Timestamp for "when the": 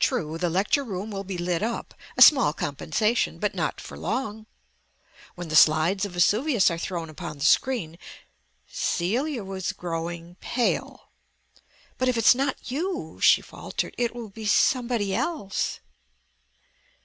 5.36-5.54